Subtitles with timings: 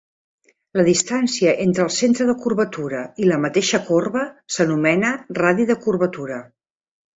[0.79, 4.25] La distància entre el centre de curvatura i la mateixa corba
[4.57, 6.45] s'anomena radi de curvatura.